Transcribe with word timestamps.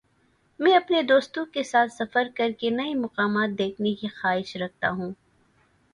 میں 0.59 0.73
اپنے 0.75 1.01
دوستوں 1.01 1.45
کے 1.45 1.63
ساتھ 1.63 1.91
سفر 1.91 2.27
کر 2.35 2.51
کے 2.59 2.69
نئی 2.69 2.95
مقامات 2.95 3.57
دیکھنے 3.57 3.93
کی 3.93 4.07
خواہش 4.07 4.55
رکھتا 4.55 4.89
ہوں۔ 4.89 5.13